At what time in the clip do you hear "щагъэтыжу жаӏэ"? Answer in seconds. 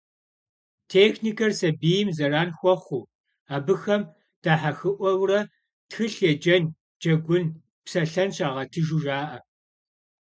8.35-9.39